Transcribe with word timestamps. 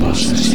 Posesiones. 0.00 0.53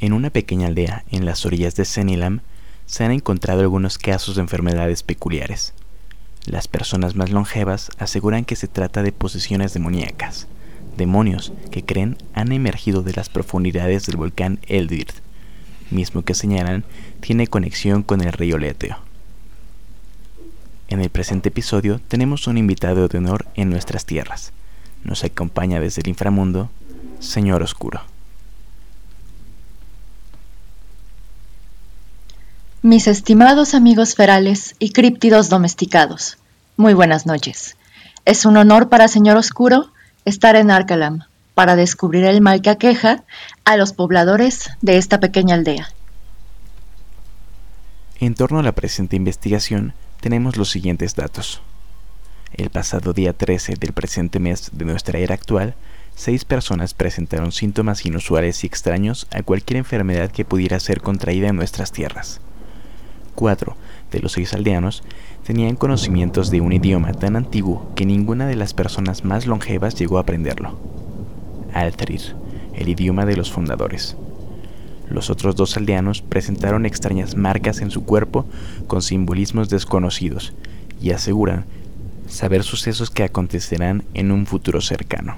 En 0.00 0.12
una 0.12 0.30
pequeña 0.30 0.68
aldea 0.68 1.04
en 1.10 1.24
las 1.24 1.44
orillas 1.44 1.74
de 1.74 1.84
Senilam 1.84 2.40
se 2.86 3.04
han 3.04 3.10
encontrado 3.10 3.62
algunos 3.62 3.98
casos 3.98 4.36
de 4.36 4.42
enfermedades 4.42 5.02
peculiares. 5.02 5.74
Las 6.46 6.68
personas 6.68 7.16
más 7.16 7.30
longevas 7.30 7.90
aseguran 7.98 8.44
que 8.44 8.54
se 8.54 8.68
trata 8.68 9.02
de 9.02 9.10
posesiones 9.10 9.74
demoníacas, 9.74 10.46
demonios 10.96 11.52
que 11.72 11.84
creen 11.84 12.16
han 12.32 12.52
emergido 12.52 13.02
de 13.02 13.12
las 13.12 13.28
profundidades 13.28 14.06
del 14.06 14.16
volcán 14.16 14.60
Eldir, 14.68 15.08
mismo 15.90 16.22
que 16.22 16.34
señalan 16.34 16.84
tiene 17.20 17.48
conexión 17.48 18.04
con 18.04 18.20
el 18.20 18.32
río 18.32 18.56
Leteo. 18.56 18.98
En 20.86 21.00
el 21.00 21.10
presente 21.10 21.48
episodio 21.48 22.00
tenemos 22.06 22.46
un 22.46 22.56
invitado 22.56 23.08
de 23.08 23.18
honor 23.18 23.46
en 23.56 23.68
nuestras 23.68 24.06
tierras. 24.06 24.52
Nos 25.02 25.24
acompaña 25.24 25.80
desde 25.80 26.02
el 26.02 26.08
inframundo, 26.08 26.70
Señor 27.18 27.62
Oscuro. 27.64 28.00
Mis 32.82 33.08
estimados 33.08 33.74
amigos 33.74 34.14
ferales 34.14 34.76
y 34.78 34.92
críptidos 34.92 35.48
domesticados, 35.48 36.38
muy 36.76 36.94
buenas 36.94 37.26
noches. 37.26 37.76
Es 38.24 38.46
un 38.46 38.56
honor 38.56 38.88
para 38.88 39.08
Señor 39.08 39.36
Oscuro 39.36 39.90
estar 40.24 40.54
en 40.54 40.70
Arcalam 40.70 41.24
para 41.54 41.74
descubrir 41.74 42.24
el 42.24 42.40
mal 42.40 42.62
que 42.62 42.70
aqueja 42.70 43.24
a 43.64 43.76
los 43.76 43.92
pobladores 43.92 44.70
de 44.80 44.96
esta 44.96 45.18
pequeña 45.18 45.56
aldea. 45.56 45.88
En 48.20 48.36
torno 48.36 48.60
a 48.60 48.62
la 48.62 48.70
presente 48.70 49.16
investigación 49.16 49.92
tenemos 50.20 50.56
los 50.56 50.70
siguientes 50.70 51.16
datos. 51.16 51.60
El 52.52 52.70
pasado 52.70 53.12
día 53.12 53.32
13 53.32 53.74
del 53.74 53.92
presente 53.92 54.38
mes 54.38 54.70
de 54.72 54.84
nuestra 54.84 55.18
era 55.18 55.34
actual, 55.34 55.74
seis 56.14 56.44
personas 56.44 56.94
presentaron 56.94 57.50
síntomas 57.50 58.06
inusuales 58.06 58.62
y 58.62 58.68
extraños 58.68 59.26
a 59.32 59.42
cualquier 59.42 59.78
enfermedad 59.78 60.30
que 60.30 60.44
pudiera 60.44 60.78
ser 60.78 61.00
contraída 61.00 61.48
en 61.48 61.56
nuestras 61.56 61.90
tierras 61.90 62.40
cuatro 63.38 63.76
de 64.10 64.18
los 64.18 64.32
seis 64.32 64.52
aldeanos 64.52 65.04
tenían 65.46 65.76
conocimientos 65.76 66.50
de 66.50 66.60
un 66.60 66.72
idioma 66.72 67.12
tan 67.12 67.36
antiguo 67.36 67.88
que 67.94 68.04
ninguna 68.04 68.48
de 68.48 68.56
las 68.56 68.74
personas 68.74 69.24
más 69.24 69.46
longevas 69.46 69.94
llegó 69.94 70.18
a 70.18 70.22
aprenderlo. 70.22 70.76
Altrir, 71.72 72.34
el 72.74 72.88
idioma 72.88 73.26
de 73.26 73.36
los 73.36 73.52
fundadores. 73.52 74.16
Los 75.08 75.30
otros 75.30 75.54
dos 75.54 75.76
aldeanos 75.76 76.20
presentaron 76.20 76.84
extrañas 76.84 77.36
marcas 77.36 77.80
en 77.80 77.92
su 77.92 78.02
cuerpo 78.02 78.44
con 78.88 79.02
simbolismos 79.02 79.68
desconocidos 79.68 80.52
y 81.00 81.12
aseguran 81.12 81.64
saber 82.26 82.64
sucesos 82.64 83.08
que 83.08 83.22
acontecerán 83.22 84.02
en 84.14 84.32
un 84.32 84.46
futuro 84.46 84.80
cercano. 84.80 85.36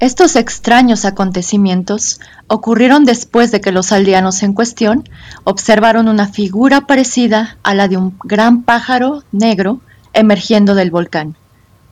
Estos 0.00 0.34
extraños 0.34 1.04
acontecimientos 1.04 2.20
ocurrieron 2.46 3.04
después 3.04 3.50
de 3.50 3.60
que 3.60 3.70
los 3.70 3.92
aldeanos 3.92 4.42
en 4.42 4.54
cuestión 4.54 5.06
observaron 5.44 6.08
una 6.08 6.26
figura 6.26 6.86
parecida 6.86 7.58
a 7.62 7.74
la 7.74 7.86
de 7.86 7.98
un 7.98 8.16
gran 8.24 8.62
pájaro 8.62 9.24
negro 9.30 9.82
emergiendo 10.14 10.74
del 10.74 10.90
volcán. 10.90 11.36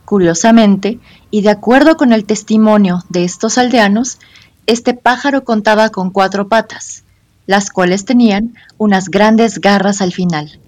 Curiosamente, 0.05 0.99
y 1.29 1.43
de 1.43 1.51
acuerdo 1.51 1.97
con 1.97 2.11
el 2.11 2.25
testimonio 2.25 3.03
de 3.09 3.25
estos 3.25 3.59
aldeanos, 3.59 4.17
este 4.65 4.95
pájaro 4.95 5.43
contaba 5.43 5.89
con 5.89 6.09
cuatro 6.09 6.47
patas, 6.47 7.03
las 7.45 7.69
cuales 7.69 8.05
tenían 8.05 8.55
unas 8.79 9.09
grandes 9.09 9.61
garras 9.61 10.01
al 10.01 10.13
final, 10.13 10.59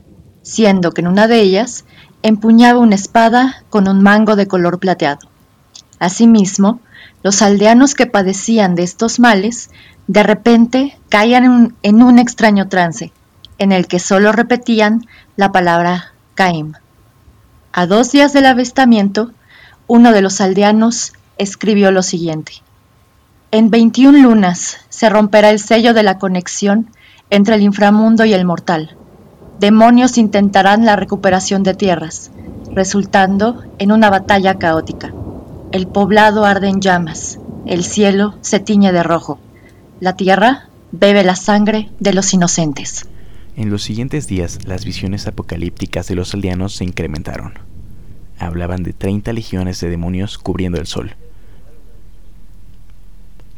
siendo 0.44 0.91
que 0.91 1.02
en 1.02 1.08
una 1.08 1.28
de 1.28 1.41
ellas 1.41 1.85
empuñaba 2.22 2.78
una 2.78 2.94
espada 2.94 3.63
con 3.72 3.88
un 3.88 4.03
mango 4.03 4.35
de 4.35 4.47
color 4.47 4.78
plateado. 4.78 5.28
Asimismo, 5.97 6.81
los 7.23 7.41
aldeanos 7.41 7.95
que 7.95 8.07
padecían 8.07 8.75
de 8.75 8.84
estos 8.84 9.19
males 9.19 9.69
de 10.07 10.23
repente 10.23 10.97
caían 11.09 11.75
en 11.84 12.03
un, 12.03 12.19
extraño 12.19 12.67
trance, 12.67 13.12
en 13.57 13.72
el 13.72 13.88
que 13.88 14.00
solo 14.00 14.31
repetían 14.31 15.06
la 15.35 15.51
palabra 15.51 16.13
Caim. 16.35 16.73
A 17.72 17.85
dos 17.85 18.11
días 18.11 18.34
del 18.34 18.47
avistamiento, 18.47 19.31
uno 19.88 20.11
de 20.11 20.22
los 20.22 20.41
aldeanos 20.41 21.13
escribió 21.38 21.91
lo 21.91 22.03
siguiente. 22.03 22.53
En 23.51 23.69
21 23.69 24.17
lunas 24.17 24.78
se 24.90 25.09
romperá 25.09 25.50
el 25.50 25.59
sello 25.59 25.94
de 25.94 26.03
la 26.03 26.17
conexión 26.17 26.90
entre 27.29 27.56
el 27.56 27.61
inframundo 27.61 28.25
y 28.25 28.34
el 28.34 28.45
mortal. 28.45 28.97
Demonios 29.59 30.17
intentarán 30.17 30.85
la 30.85 30.95
recuperación 30.95 31.63
de 31.63 31.73
tierras, 31.73 32.31
resultando 32.73 33.63
en 33.78 33.91
una 33.91 34.09
batalla 34.09 34.57
caótica. 34.57 35.13
El 35.71 35.87
poblado 35.87 36.43
arde 36.43 36.67
en 36.67 36.81
llamas, 36.81 37.39
el 37.65 37.85
cielo 37.85 38.35
se 38.41 38.59
tiñe 38.59 38.91
de 38.91 39.03
rojo, 39.03 39.39
la 40.01 40.17
tierra 40.17 40.67
bebe 40.91 41.23
la 41.23 41.37
sangre 41.37 41.89
de 41.99 42.13
los 42.13 42.33
inocentes. 42.33 43.07
En 43.55 43.69
los 43.69 43.81
siguientes 43.81 44.27
días 44.27 44.65
las 44.65 44.83
visiones 44.83 45.27
apocalípticas 45.27 46.07
de 46.07 46.15
los 46.15 46.33
aldeanos 46.33 46.75
se 46.75 46.83
incrementaron. 46.83 47.53
Hablaban 48.37 48.83
de 48.83 48.91
30 48.91 49.31
legiones 49.31 49.79
de 49.79 49.89
demonios 49.89 50.37
cubriendo 50.37 50.77
el 50.77 50.87
sol, 50.87 51.15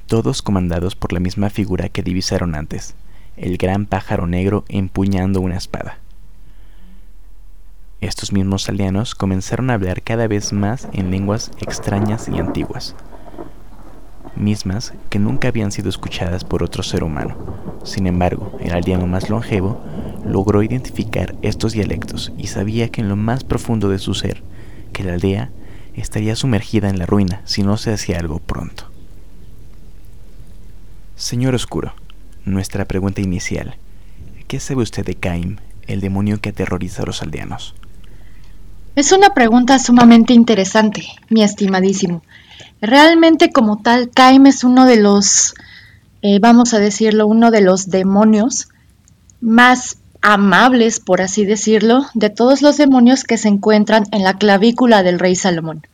todos 0.06 0.44
comandados 0.44 0.96
por 0.96 1.14
la 1.14 1.20
misma 1.20 1.50
figura 1.50 1.90
que 1.90 2.04
divisaron 2.04 2.54
antes, 2.54 2.94
el 3.38 3.58
gran 3.58 3.88
pájaro 3.88 4.28
negro 4.28 4.66
empuñando 4.68 5.42
una 5.42 5.58
espada. 5.58 5.98
Estos 8.04 8.34
mismos 8.34 8.68
aldeanos 8.68 9.16
comenzaron 9.16 9.70
a 9.70 9.76
hablar 9.76 10.02
cada 10.02 10.28
vez 10.28 10.52
más 10.52 10.90
en 10.92 11.10
lenguas 11.10 11.52
extrañas 11.62 12.28
y 12.28 12.38
antiguas, 12.38 12.98
mismas 14.36 14.94
que 15.10 15.20
nunca 15.20 15.48
habían 15.48 15.72
sido 15.72 15.88
escuchadas 15.88 16.44
por 16.44 16.64
otro 16.64 16.84
ser 16.84 17.06
humano. 17.06 17.38
Sin 17.86 18.06
embargo, 18.06 18.58
el 18.60 18.74
aldeano 18.74 19.08
más 19.08 19.30
longevo 19.30 19.82
logró 20.26 20.64
identificar 20.64 21.38
estos 21.44 21.72
dialectos 21.72 22.34
y 22.38 22.48
sabía 22.48 22.90
que 22.90 23.00
en 23.00 23.08
lo 23.08 23.16
más 23.16 23.46
profundo 23.46 23.88
de 23.88 24.00
su 24.00 24.16
ser, 24.16 24.44
que 24.92 25.06
la 25.06 25.14
aldea 25.14 25.52
estaría 25.94 26.36
sumergida 26.36 26.90
en 26.90 27.00
la 27.00 27.06
ruina 27.06 27.42
si 27.46 27.64
no 27.64 27.78
se 27.78 27.94
hacía 27.94 28.20
algo 28.20 28.40
pronto. 28.40 28.92
Señor 31.16 31.56
Oscuro, 31.56 31.94
nuestra 32.44 32.84
pregunta 32.84 33.22
inicial, 33.22 33.78
¿qué 34.50 34.60
sabe 34.60 34.84
usted 34.84 35.06
de 35.06 35.16
Caim, 35.16 35.60
el 35.88 36.02
demonio 36.02 36.42
que 36.42 36.50
aterroriza 36.50 37.04
a 37.04 37.06
los 37.06 37.22
aldeanos? 37.22 37.76
Es 38.96 39.12
una 39.12 39.34
pregunta 39.34 39.80
sumamente 39.80 40.34
interesante, 40.34 41.04
mi 41.30 41.44
estimadísimo. 41.44 42.22
Realmente 42.80 43.52
como 43.52 43.82
tal, 43.82 44.12
Caim 44.12 44.46
es 44.46 44.64
uno 44.64 44.86
de 44.86 44.98
los, 44.98 45.56
eh, 46.22 46.38
vamos 46.38 46.76
a 46.76 46.80
decirlo, 46.80 47.26
uno 47.26 47.50
de 47.50 47.62
los 47.62 47.90
demonios 47.90 48.68
más 49.42 49.98
amables, 50.22 51.00
por 51.00 51.22
así 51.22 51.44
decirlo, 51.44 52.06
de 52.14 52.30
todos 52.30 52.62
los 52.62 52.78
demonios 52.78 53.24
que 53.24 53.40
se 53.40 53.48
encuentran 53.48 54.06
en 54.12 54.24
la 54.24 54.38
clavícula 54.38 55.02
del 55.02 55.18
rey 55.18 55.36
Salomón. 55.36 55.88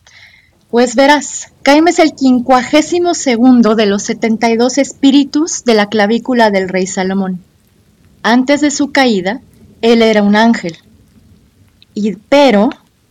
Pues 0.70 0.96
verás, 0.96 1.54
Caim 1.64 1.88
es 1.88 2.00
el 2.00 2.14
quincuagésimo 2.14 3.14
segundo 3.14 3.76
de 3.76 3.86
los 3.86 4.04
72 4.04 4.78
espíritus 4.78 5.64
de 5.64 5.74
la 5.74 5.88
clavícula 5.88 6.52
del 6.52 6.68
rey 6.68 6.86
Salomón. 6.86 7.40
Antes 8.24 8.60
de 8.60 8.72
su 8.72 8.92
caída, 8.92 9.40
él 9.82 10.02
era 10.02 10.22
un 10.22 10.36
ángel. 10.36 10.78
Y, 11.96 12.18
pero 12.18 12.70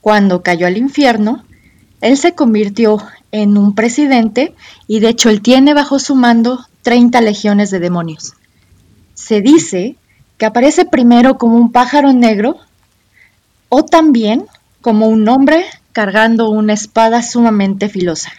cuando 0.09 0.43
cayó 0.43 0.67
al 0.67 0.79
infierno, 0.79 1.45
él 2.01 2.17
se 2.17 2.35
convirtió 2.35 2.97
en 3.31 3.59
un 3.59 3.75
presidente 3.75 4.55
y 4.87 5.01
de 5.01 5.11
hecho 5.11 5.29
él 5.29 5.43
tiene 5.43 5.75
bajo 5.75 5.99
su 5.99 6.15
mando 6.15 6.65
30 6.81 7.21
legiones 7.21 7.71
de 7.71 7.79
demonios. 7.79 8.33
Se 9.13 9.43
dice 9.43 9.97
que 10.39 10.47
aparece 10.47 10.87
primero 10.87 11.37
como 11.37 11.57
un 11.57 11.73
pájaro 11.73 12.15
negro 12.15 12.57
o 13.69 13.85
también 13.85 14.47
como 14.81 15.09
un 15.09 15.29
hombre 15.29 15.67
cargando 15.93 16.49
una 16.49 16.73
espada 16.73 17.23
sumamente 17.23 17.91
filosa. 17.91 18.33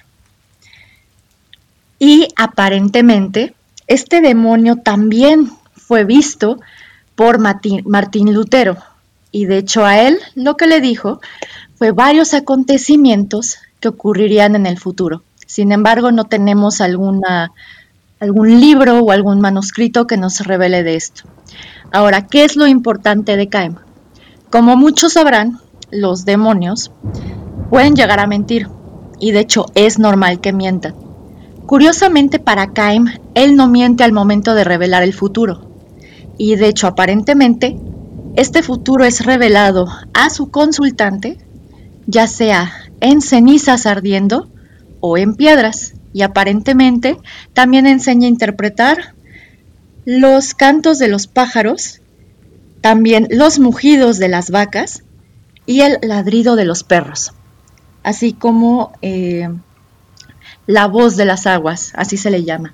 Y 2.00 2.30
aparentemente 2.36 3.54
este 3.86 4.22
demonio 4.22 4.78
también 4.78 5.52
fue 5.76 6.04
visto 6.04 6.60
por 7.14 7.38
Martín, 7.38 8.34
Lutero 8.34 8.76
y 9.32 9.46
de 9.46 9.60
hecho 9.60 9.86
a 9.86 10.00
él 10.00 10.20
lo 10.36 10.58
que 10.58 10.68
le 10.68 10.82
dijo 10.82 11.22
fue 11.80 11.92
varios 11.94 12.34
acontecimientos 12.34 13.56
que 13.80 13.88
ocurrirían 13.88 14.58
en 14.58 14.66
el 14.66 14.78
futuro. 14.78 15.24
Sin 15.48 15.72
embargo, 15.72 16.12
no 16.12 16.26
tenemos 16.26 16.82
algún 16.82 17.22
libro 18.60 19.00
o 19.00 19.12
algún 19.12 19.40
manuscrito 19.40 20.06
que 20.06 20.18
nos 20.18 20.42
revele 20.42 20.84
de 20.84 20.96
esto. 20.96 21.24
Ahora, 21.94 22.28
¿qué 22.28 22.44
es 22.44 22.58
lo 22.58 22.68
importante 22.68 23.38
de 23.38 23.48
Caim? 23.48 23.76
Como 24.52 24.76
muchos 24.76 25.14
sabrán, 25.14 25.62
los 25.90 26.26
demonios 26.26 26.92
pueden 27.70 27.96
llegar 27.96 28.20
a 28.20 28.28
mentir 28.28 28.68
y 29.18 29.32
de 29.32 29.40
hecho 29.40 29.68
es 29.74 30.00
normal 30.00 30.42
que 30.42 30.52
mientan. 30.52 30.96
Curiosamente 31.66 32.40
para 32.40 32.74
Caim, 32.74 33.06
él 33.36 33.56
no 33.56 33.70
miente 33.70 34.04
al 34.04 34.12
momento 34.12 34.54
de 34.54 34.66
revelar 34.66 35.04
el 35.04 35.14
futuro. 35.14 35.72
Y 36.38 36.58
de 36.58 36.68
hecho 36.68 36.88
aparentemente, 36.88 37.80
este 38.36 38.64
futuro 38.64 39.06
es 39.06 39.26
revelado 39.26 39.88
a 40.14 40.30
su 40.30 40.52
consultante, 40.52 41.38
ya 42.10 42.26
sea 42.26 42.72
en 43.02 43.22
cenizas 43.22 43.86
ardiendo 43.86 44.50
o 45.00 45.18
en 45.18 45.36
piedras. 45.36 45.94
Y 46.12 46.24
aparentemente 46.24 47.20
también 47.54 47.86
enseña 47.86 48.26
a 48.26 48.32
interpretar 48.32 49.14
los 50.06 50.56
cantos 50.56 50.98
de 50.98 51.08
los 51.08 51.28
pájaros, 51.28 52.02
también 52.82 53.28
los 53.30 53.60
mugidos 53.60 54.18
de 54.18 54.28
las 54.28 54.50
vacas 54.50 55.04
y 55.68 55.82
el 55.82 56.00
ladrido 56.02 56.56
de 56.56 56.66
los 56.66 56.84
perros, 56.84 57.34
así 58.02 58.34
como 58.34 58.92
eh, 59.04 59.48
la 60.66 60.88
voz 60.88 61.16
de 61.16 61.26
las 61.26 61.46
aguas, 61.46 61.92
así 61.96 62.18
se 62.18 62.32
le 62.32 62.44
llama. 62.44 62.74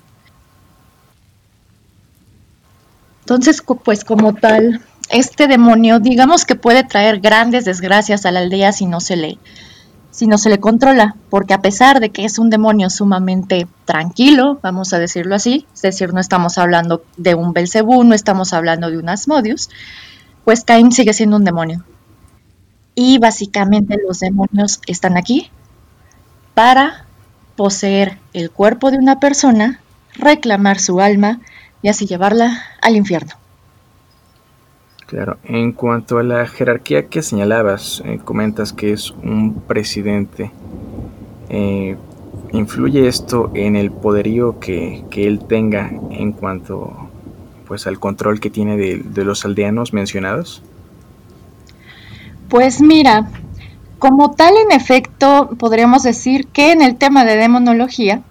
Entonces, 3.20 3.62
pues 3.84 4.02
como 4.02 4.34
tal, 4.34 4.80
este 5.08 5.46
demonio, 5.46 6.00
digamos 6.00 6.44
que 6.44 6.54
puede 6.54 6.84
traer 6.84 7.20
grandes 7.20 7.64
desgracias 7.64 8.26
a 8.26 8.32
la 8.32 8.40
aldea 8.40 8.72
si 8.72 8.86
no 8.86 9.00
se 9.00 9.16
le, 9.16 9.38
si 10.10 10.26
no 10.26 10.38
se 10.38 10.50
le 10.50 10.58
controla, 10.58 11.16
porque 11.30 11.54
a 11.54 11.60
pesar 11.60 12.00
de 12.00 12.10
que 12.10 12.24
es 12.24 12.38
un 12.38 12.50
demonio 12.50 12.90
sumamente 12.90 13.66
tranquilo, 13.84 14.58
vamos 14.62 14.92
a 14.92 14.98
decirlo 14.98 15.34
así, 15.34 15.66
es 15.74 15.82
decir, 15.82 16.12
no 16.12 16.20
estamos 16.20 16.58
hablando 16.58 17.04
de 17.16 17.34
un 17.34 17.52
Belcebú, 17.52 18.02
no 18.04 18.14
estamos 18.14 18.52
hablando 18.52 18.90
de 18.90 18.98
un 18.98 19.08
Asmodius, 19.08 19.68
pues 20.44 20.64
Cain 20.64 20.92
sigue 20.92 21.12
siendo 21.12 21.36
un 21.36 21.44
demonio. 21.44 21.84
Y 22.94 23.18
básicamente 23.18 23.98
los 24.06 24.20
demonios 24.20 24.80
están 24.86 25.18
aquí 25.18 25.50
para 26.54 27.04
poseer 27.56 28.18
el 28.32 28.50
cuerpo 28.50 28.90
de 28.90 28.98
una 28.98 29.20
persona, 29.20 29.80
reclamar 30.14 30.78
su 30.78 31.00
alma 31.00 31.40
y 31.82 31.88
así 31.88 32.06
llevarla 32.06 32.62
al 32.80 32.96
infierno. 32.96 33.34
Claro, 35.06 35.38
en 35.44 35.72
cuanto 35.72 36.18
a 36.18 36.22
la 36.22 36.46
jerarquía 36.46 37.06
que 37.06 37.22
señalabas, 37.22 38.02
eh, 38.04 38.18
comentas 38.24 38.72
que 38.72 38.92
es 38.92 39.10
un 39.10 39.54
presidente. 39.66 40.50
Eh, 41.48 41.96
¿Influye 42.52 43.06
esto 43.06 43.50
en 43.54 43.76
el 43.76 43.92
poderío 43.92 44.58
que, 44.58 45.04
él 45.12 45.40
tenga 45.48 45.90
en 46.10 46.32
cuanto 46.32 47.08
pues, 47.66 47.86
al 47.86 47.98
control 47.98 48.40
que 48.40 48.50
tiene 48.50 48.76
de 48.76 49.24
los 49.24 49.44
aldeanos 49.44 49.92
mencionados? 49.92 50.62
Pues 52.48 52.80
mira, 52.80 53.28
como 53.98 54.32
tal 54.32 54.54
en 54.56 54.72
efecto 54.72 55.50
podríamos 55.58 56.02
decir 56.02 56.46
que 56.48 56.72
en 56.72 56.82
el 56.82 56.96
tema 56.96 57.24
de 57.24 57.36
demonología 57.36 58.22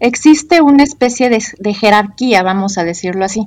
existe 0.00 0.60
una 0.62 0.82
especie 0.82 1.28
de, 1.28 1.74
jerarquía, 1.74 2.42
vamos 2.42 2.78
a 2.78 2.84
decirlo 2.84 3.24
así, 3.24 3.46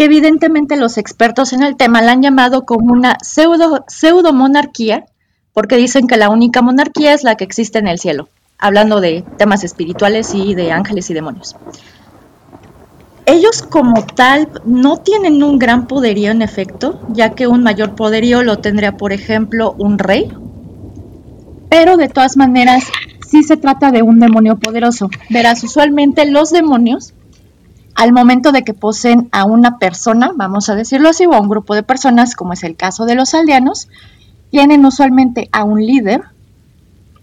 que 0.00 0.06
evidentemente 0.06 0.78
los 0.78 0.96
expertos 0.96 1.52
en 1.52 1.62
el 1.62 1.76
tema 1.76 2.00
la 2.00 2.12
han 2.12 2.22
llamado 2.22 2.64
como 2.64 2.90
una 2.90 3.18
pseudo, 3.22 3.84
pseudo 3.86 4.32
monarquía, 4.32 5.04
porque 5.52 5.76
dicen 5.76 6.06
que 6.06 6.16
la 6.16 6.30
única 6.30 6.62
monarquía 6.62 7.12
es 7.12 7.22
la 7.22 7.34
que 7.34 7.44
existe 7.44 7.80
en 7.80 7.86
el 7.86 7.98
cielo, 7.98 8.30
hablando 8.56 9.02
de 9.02 9.26
temas 9.36 9.62
espirituales 9.62 10.34
y 10.34 10.54
de 10.54 10.72
ángeles 10.72 11.10
y 11.10 11.12
demonios 11.12 11.54
ellos 13.26 13.60
como 13.60 14.02
tal 14.06 14.48
no 14.64 14.96
tienen 14.96 15.42
un 15.42 15.58
gran 15.58 15.86
poderío 15.86 16.30
en 16.30 16.40
efecto, 16.40 16.98
ya 17.10 17.34
que 17.34 17.46
un 17.46 17.62
mayor 17.62 17.94
poderío 17.94 18.42
lo 18.42 18.56
tendría, 18.56 18.96
por 18.96 19.12
ejemplo, 19.12 19.74
un 19.78 19.98
rey. 19.98 20.32
Pero 21.68 21.98
de 21.98 22.08
todas 22.08 22.38
maneras, 22.38 22.84
sí 23.28 23.42
se 23.42 23.58
trata 23.58 23.90
de 23.90 24.02
un 24.02 24.18
demonio 24.18 24.56
poderoso. 24.56 25.10
Verás, 25.28 25.62
usualmente 25.62 26.24
los 26.24 26.50
demonios, 26.50 27.12
al 28.00 28.14
momento 28.14 28.50
de 28.50 28.64
que 28.64 28.72
poseen 28.72 29.28
a 29.30 29.44
una 29.44 29.76
persona, 29.76 30.30
vamos 30.34 30.70
a 30.70 30.74
decirlo 30.74 31.10
así, 31.10 31.26
o 31.26 31.34
a 31.34 31.40
un 31.40 31.50
grupo 31.50 31.74
de 31.74 31.82
personas, 31.82 32.34
como 32.34 32.54
es 32.54 32.64
el 32.64 32.74
caso 32.74 33.04
de 33.04 33.14
los 33.14 33.34
aldeanos, 33.34 33.88
tienen 34.50 34.86
usualmente 34.86 35.50
a 35.52 35.64
un 35.64 35.84
líder 35.84 36.22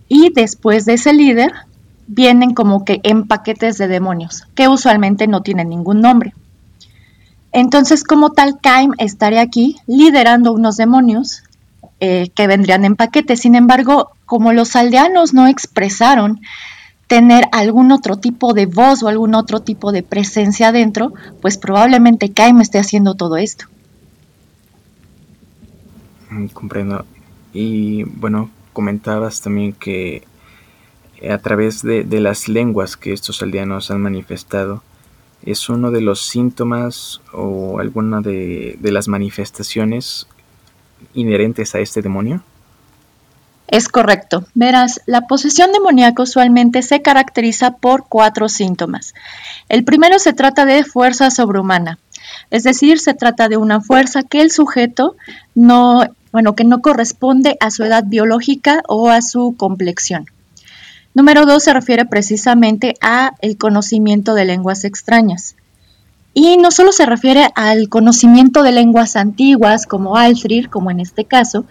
y 0.08 0.32
después 0.32 0.86
de 0.86 0.94
ese 0.94 1.14
líder 1.14 1.52
vienen 2.06 2.54
como 2.54 2.86
que 2.86 3.00
en 3.02 3.28
paquetes 3.28 3.80
de 3.80 3.88
demonios, 3.88 4.44
que 4.54 4.68
usualmente 4.68 5.26
no 5.26 5.42
tienen 5.42 5.70
ningún 5.70 6.00
nombre. 6.00 6.36
Entonces, 7.52 8.04
como 8.04 8.34
tal, 8.34 8.60
Kaim 8.62 8.92
estaría 9.00 9.42
aquí 9.42 9.78
liderando 9.88 10.54
unos 10.54 10.78
demonios 10.78 11.42
eh, 12.00 12.30
que 12.36 12.46
vendrían 12.46 12.86
en 12.86 12.96
paquetes. 12.96 13.40
Sin 13.40 13.56
embargo, 13.56 14.12
como 14.28 14.54
los 14.54 14.76
aldeanos 14.76 15.34
no 15.34 15.48
expresaron 15.48 16.40
tener 17.08 17.46
algún 17.52 17.92
otro 17.92 18.18
tipo 18.18 18.54
de 18.54 18.66
voz 18.66 19.02
o 19.02 19.08
algún 19.08 19.34
otro 19.34 19.62
tipo 19.62 19.92
de 19.92 20.04
presencia 20.04 20.72
dentro, 20.72 21.14
pues 21.42 21.58
probablemente 21.58 22.32
Kaim 22.32 22.60
esté 22.62 22.80
haciendo 22.80 23.16
todo 23.16 23.38
esto. 23.38 23.66
Mm, 26.30 26.48
comprendo. 26.48 27.06
Y 27.54 28.04
bueno, 28.04 28.50
comentabas 28.74 29.42
también 29.42 29.74
que 29.74 30.24
eh, 31.22 31.32
a 31.32 31.38
través 31.40 31.82
de, 31.82 32.06
las 32.20 32.48
lenguas 32.48 32.98
que 32.98 33.14
estos 33.14 33.42
aldeanos 33.42 33.90
han 33.90 34.02
manifestado, 34.02 34.84
es 35.44 35.70
uno 35.70 35.92
de 35.92 36.02
los 36.02 36.22
síntomas 36.22 37.22
o 37.32 37.80
alguna 37.80 38.22
de, 38.22 38.78
las 38.82 39.08
manifestaciones 39.08 40.28
inherentes 41.14 41.74
a 41.74 41.80
este 41.80 42.02
demonio? 42.02 42.44
Es 43.68 43.90
correcto. 43.90 44.46
Verás, 44.54 45.02
la 45.06 45.28
posesión 45.28 45.72
demoníaca 45.74 46.24
usualmente 46.24 46.82
se 46.82 47.02
caracteriza 47.02 47.72
por 47.72 48.06
cuatro 48.08 48.48
síntomas. 48.48 49.14
El 49.68 49.84
primero 49.84 50.20
se 50.20 50.34
trata 50.34 50.66
de 50.66 50.86
fuerza 50.86 51.30
sobrehumana, 51.30 52.00
es 52.50 52.64
decir, 52.64 53.00
se 53.00 53.14
trata 53.14 53.50
de 53.50 53.58
una 53.58 53.82
fuerza 53.82 54.24
que 54.24 54.42
el 54.42 54.52
sujeto 54.52 55.16
no, 55.54 56.04
bueno, 56.32 56.56
que 56.56 56.64
no 56.64 56.82
corresponde 56.82 57.58
a 57.60 57.72
su 57.72 57.84
edad 57.84 58.04
biológica 58.06 58.84
o 58.88 59.10
a 59.10 59.22
su 59.22 59.56
complexión. 59.58 60.28
Número 61.14 61.46
dos 61.46 61.64
se 61.64 61.74
refiere 61.74 62.06
precisamente 62.06 62.94
a 63.02 63.34
el 63.42 63.58
conocimiento 63.58 64.34
de 64.34 64.46
lenguas 64.46 64.86
extrañas. 64.86 65.56
Y 66.34 66.58
no 66.58 66.70
solo 66.70 66.92
se 66.92 67.08
refiere 67.08 67.50
al 67.56 67.90
conocimiento 67.90 68.62
de 68.62 68.72
lenguas 68.72 69.16
antiguas 69.16 69.88
como 69.88 70.16
Altrir, 70.16 70.70
como 70.70 70.92
en 70.92 71.00
este 71.00 71.26
caso, 71.26 71.66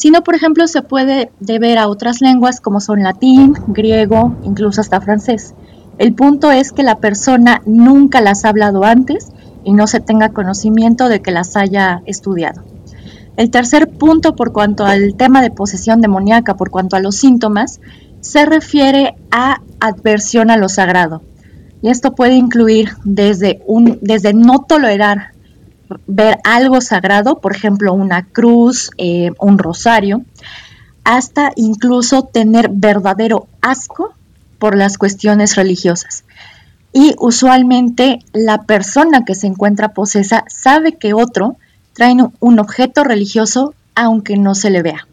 sino 0.00 0.22
por 0.22 0.34
ejemplo 0.34 0.66
se 0.66 0.80
puede 0.80 1.30
deber 1.40 1.76
a 1.76 1.86
otras 1.86 2.22
lenguas 2.22 2.62
como 2.62 2.80
son 2.80 3.02
latín, 3.02 3.52
griego, 3.66 4.34
incluso 4.44 4.80
hasta 4.80 5.02
francés. 5.02 5.52
El 5.98 6.14
punto 6.14 6.50
es 6.50 6.72
que 6.72 6.82
la 6.82 6.94
persona 6.94 7.60
nunca 7.66 8.22
las 8.22 8.46
ha 8.46 8.48
hablado 8.48 8.84
antes 8.84 9.28
y 9.62 9.74
no 9.74 9.86
se 9.86 10.00
tenga 10.00 10.30
conocimiento 10.30 11.10
de 11.10 11.20
que 11.20 11.32
las 11.32 11.54
haya 11.54 12.00
estudiado. 12.06 12.62
El 13.36 13.50
tercer 13.50 13.90
punto 13.90 14.34
por 14.36 14.52
cuanto 14.52 14.86
al 14.86 15.16
tema 15.16 15.42
de 15.42 15.50
posesión 15.50 16.00
demoníaca, 16.00 16.56
por 16.56 16.70
cuanto 16.70 16.96
a 16.96 17.00
los 17.00 17.16
síntomas, 17.16 17.82
se 18.22 18.46
refiere 18.46 19.16
a 19.30 19.60
adversión 19.80 20.50
a 20.50 20.56
lo 20.56 20.70
sagrado. 20.70 21.20
Y 21.82 21.90
esto 21.90 22.14
puede 22.14 22.36
incluir 22.36 22.92
desde, 23.04 23.60
un, 23.66 23.98
desde 24.00 24.32
no 24.32 24.60
tolerar 24.60 25.29
ver 26.06 26.38
algo 26.44 26.80
sagrado, 26.80 27.40
por 27.40 27.54
ejemplo, 27.54 27.92
una 27.92 28.24
cruz, 28.26 28.90
eh, 28.98 29.32
un 29.38 29.58
rosario, 29.58 30.22
hasta 31.04 31.52
incluso 31.56 32.22
tener 32.22 32.70
verdadero 32.72 33.48
asco 33.60 34.14
por 34.58 34.76
las 34.76 34.98
cuestiones 34.98 35.56
religiosas. 35.56 36.24
Y 36.92 37.14
usualmente 37.18 38.18
la 38.32 38.62
persona 38.62 39.24
que 39.24 39.34
se 39.34 39.46
encuentra 39.46 39.94
posesa 39.94 40.44
sabe 40.48 40.96
que 40.96 41.14
otro 41.14 41.56
trae 41.94 42.16
un 42.40 42.58
objeto 42.58 43.04
religioso 43.04 43.74
aunque 43.94 44.36
no 44.36 44.54
se 44.54 44.70
le 44.70 44.82
vea. 44.82 45.06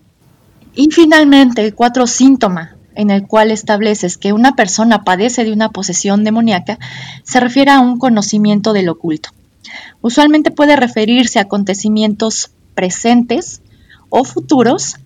Y 0.74 0.90
finalmente, 0.92 1.66
el 1.66 1.74
cuatro 1.74 2.08
síntoma 2.08 2.76
en 2.96 3.12
el 3.12 3.28
cual 3.28 3.52
estableces 3.52 4.18
que 4.18 4.34
una 4.34 4.56
persona 4.56 5.04
padece 5.04 5.44
de 5.44 5.54
una 5.54 5.70
posesión 5.70 6.24
demoníaca 6.24 6.80
se 7.24 7.40
refiere 7.40 7.72
a 7.72 7.80
un 7.80 8.00
conocimiento 8.00 8.74
del 8.74 8.90
oculto. 8.90 9.30
Usualmente 10.02 10.52
puede 10.52 10.76
referirse 10.76 11.40
a 11.40 11.44
acontecimientos 11.44 12.52
presentes 12.76 13.62
o 14.10 14.24
futuros, 14.24 14.98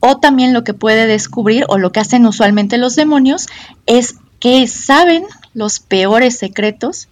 o 0.00 0.18
también 0.18 0.52
lo 0.52 0.64
que 0.64 0.74
puede 0.74 1.06
descubrir 1.06 1.64
o 1.68 1.78
lo 1.78 1.92
que 1.92 2.00
hacen 2.00 2.26
usualmente 2.26 2.78
los 2.78 2.94
demonios 2.96 3.46
es 3.86 4.16
que 4.40 4.66
saben 4.66 5.24
los 5.54 5.80
peores 5.80 6.38
secretos 6.38 7.08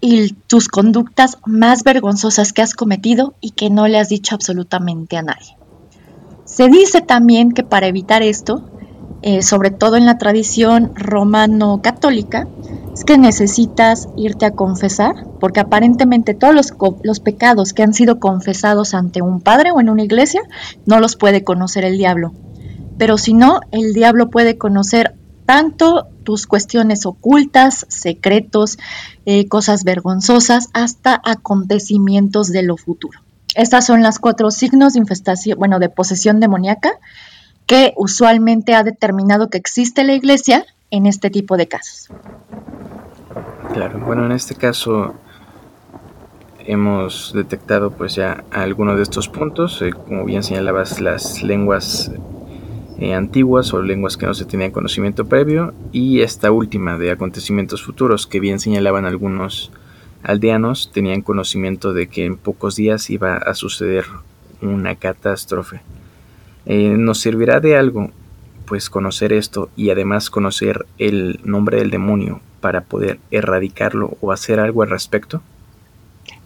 y 0.00 0.32
tus 0.46 0.68
conductas 0.68 1.38
más 1.44 1.84
vergonzosas 1.84 2.52
que 2.52 2.62
has 2.62 2.74
cometido 2.74 3.34
y 3.40 3.50
que 3.50 3.70
no 3.70 3.86
le 3.86 3.98
has 3.98 4.08
dicho 4.08 4.34
absolutamente 4.34 5.16
a 5.16 5.22
nadie. 5.22 5.56
Se 6.44 6.68
dice 6.68 7.00
también 7.00 7.52
que 7.52 7.62
para 7.62 7.86
evitar 7.86 8.22
esto, 8.22 8.69
eh, 9.22 9.42
sobre 9.42 9.70
todo 9.70 9.96
en 9.96 10.06
la 10.06 10.18
tradición 10.18 10.92
romano-católica, 10.94 12.48
es 12.94 13.04
que 13.04 13.18
necesitas 13.18 14.08
irte 14.16 14.46
a 14.46 14.52
confesar, 14.52 15.14
porque 15.38 15.60
aparentemente 15.60 16.34
todos 16.34 16.54
los, 16.54 16.74
los, 17.02 17.20
pecados 17.20 17.72
que 17.72 17.82
han 17.82 17.94
sido 17.94 18.18
confesados 18.18 18.94
ante 18.94 19.22
un 19.22 19.40
padre 19.40 19.70
o 19.70 19.80
en 19.80 19.90
una 19.90 20.02
iglesia 20.02 20.42
no 20.86 21.00
los 21.00 21.16
puede 21.16 21.44
conocer 21.44 21.84
el 21.84 21.98
diablo. 21.98 22.32
Pero 22.98 23.16
si 23.16 23.32
no, 23.32 23.60
el 23.70 23.94
diablo 23.94 24.30
puede 24.30 24.58
conocer 24.58 25.14
tanto 25.46 26.08
tus 26.22 26.46
cuestiones 26.46 27.06
ocultas, 27.06 27.86
secretos, 27.88 28.78
eh, 29.26 29.48
cosas 29.48 29.84
vergonzosas, 29.84 30.68
hasta 30.74 31.20
acontecimientos 31.24 32.52
de 32.52 32.62
lo 32.62 32.76
futuro. 32.76 33.20
Estas 33.54 33.86
son 33.86 34.02
las 34.02 34.18
cuatro 34.18 34.50
signos 34.50 34.92
de 34.92 35.00
infestación, 35.00 35.58
bueno, 35.58 35.78
de 35.78 35.88
posesión 35.88 36.38
demoníaca 36.38 36.92
que 37.70 37.92
usualmente 37.94 38.74
ha 38.74 38.82
determinado 38.82 39.48
que 39.48 39.56
existe 39.56 40.02
la 40.02 40.12
iglesia 40.12 40.66
en 40.90 41.06
este 41.06 41.30
tipo 41.30 41.56
de 41.56 41.68
casos. 41.68 42.08
Claro, 43.72 44.00
bueno, 44.00 44.26
en 44.26 44.32
este 44.32 44.56
caso 44.56 45.14
hemos 46.66 47.32
detectado 47.32 47.92
pues 47.92 48.16
ya 48.16 48.42
algunos 48.50 48.96
de 48.96 49.04
estos 49.04 49.28
puntos, 49.28 49.82
eh, 49.82 49.92
como 49.92 50.24
bien 50.24 50.42
señalabas, 50.42 51.00
las 51.00 51.44
lenguas 51.44 52.10
eh, 52.98 53.14
antiguas 53.14 53.72
o 53.72 53.80
lenguas 53.80 54.16
que 54.16 54.26
no 54.26 54.34
se 54.34 54.46
tenían 54.46 54.72
conocimiento 54.72 55.28
previo 55.28 55.72
y 55.92 56.22
esta 56.22 56.50
última 56.50 56.98
de 56.98 57.12
acontecimientos 57.12 57.84
futuros 57.84 58.26
que 58.26 58.40
bien 58.40 58.58
señalaban 58.58 59.06
algunos 59.06 59.70
aldeanos 60.24 60.90
tenían 60.92 61.22
conocimiento 61.22 61.92
de 61.92 62.08
que 62.08 62.24
en 62.24 62.36
pocos 62.36 62.74
días 62.74 63.10
iba 63.10 63.36
a 63.36 63.54
suceder 63.54 64.06
una 64.60 64.96
catástrofe. 64.96 65.82
Eh, 66.66 66.94
nos 66.96 67.20
servirá 67.20 67.60
de 67.60 67.76
algo 67.76 68.10
pues 68.66 68.88
conocer 68.88 69.32
esto 69.32 69.68
y 69.76 69.90
además 69.90 70.30
conocer 70.30 70.86
el 70.98 71.40
nombre 71.42 71.78
del 71.78 71.90
demonio 71.90 72.40
para 72.60 72.82
poder 72.82 73.18
erradicarlo 73.32 74.16
o 74.20 74.30
hacer 74.30 74.60
algo 74.60 74.82
al 74.82 74.90
respecto? 74.90 75.42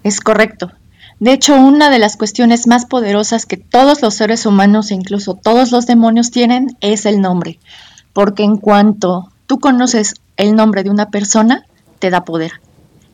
Es 0.03 0.21
correcto. 0.21 0.73
De 1.21 1.33
hecho, 1.33 1.55
una 1.55 1.91
de 1.91 1.99
las 1.99 2.17
cuestiones 2.17 2.67
más 2.67 2.87
poderosas 2.87 3.47
que 3.47 3.57
todos 3.57 4.03
los 4.03 4.15
seres 4.15 4.47
humanos 4.47 4.91
e 4.91 4.95
incluso 4.95 5.35
todos 5.35 5.71
los 5.71 5.87
demonios 5.87 6.31
tienen 6.31 6.77
es 6.81 7.07
el 7.07 7.21
nombre, 7.21 7.59
porque 8.13 8.43
en 8.43 8.57
cuanto 8.57 9.31
tú 9.47 9.59
conoces 9.59 10.15
el 10.37 10.57
nombre 10.57 10.83
de 10.83 10.91
una 10.91 11.11
persona, 11.11 11.65
te 11.99 12.11
da 12.11 12.25
poder. 12.25 12.53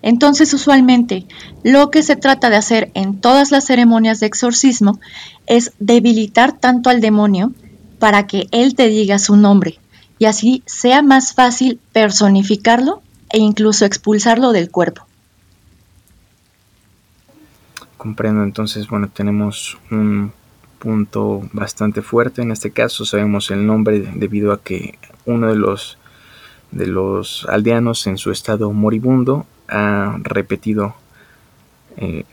Entonces, 0.02 0.52
usualmente, 0.54 1.26
lo 1.62 1.90
que 1.90 2.02
se 2.02 2.16
trata 2.16 2.50
de 2.50 2.56
hacer 2.56 2.90
en 2.94 3.20
todas 3.20 3.50
las 3.50 3.66
ceremonias 3.66 4.20
de 4.20 4.26
exorcismo 4.26 4.98
es 5.46 5.72
debilitar 5.78 6.52
tanto 6.58 6.90
al 6.90 7.00
demonio 7.00 7.52
para 7.98 8.26
que 8.26 8.46
él 8.50 8.74
te 8.74 8.88
diga 8.88 9.18
su 9.18 9.36
nombre 9.36 9.78
y 10.20 10.26
así 10.26 10.62
sea 10.66 11.02
más 11.02 11.34
fácil 11.34 11.80
personificarlo 11.92 13.02
e 13.30 13.38
incluso 13.38 13.84
expulsarlo 13.84 14.52
del 14.52 14.70
cuerpo. 14.70 15.06
Comprendo, 17.96 18.44
entonces, 18.44 18.86
bueno, 18.88 19.08
tenemos 19.08 19.78
un 19.90 20.32
punto 20.78 21.48
bastante 21.52 22.02
fuerte 22.02 22.42
en 22.42 22.50
este 22.50 22.70
caso, 22.70 23.04
sabemos 23.04 23.50
el 23.50 23.66
nombre 23.66 24.00
debido 24.14 24.52
a 24.52 24.62
que 24.62 24.98
uno 25.26 25.48
de 25.48 25.56
los 25.56 25.98
de 26.70 26.86
los 26.86 27.46
aldeanos 27.48 28.06
en 28.06 28.16
su 28.16 28.30
estado 28.30 28.72
moribundo 28.72 29.44
ha 29.70 30.16
repetido 30.22 30.94
eh, 31.96 32.24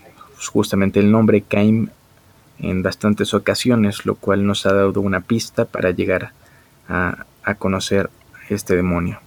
justamente 0.52 1.00
el 1.00 1.12
nombre 1.12 1.42
Caim 1.42 1.90
en 2.60 2.84
bastantes 2.84 3.34
ocasiones, 3.34 4.06
lo 4.06 4.16
cual 4.16 4.46
nos 4.46 4.66
ha 4.66 4.74
dado 4.74 5.00
una 5.02 5.22
pista 5.22 5.66
para 5.66 5.92
llegar 5.92 6.32
a, 6.90 7.26
a 7.44 7.56
conocer 7.56 8.10
este 8.50 8.76
demonio. 8.76 9.20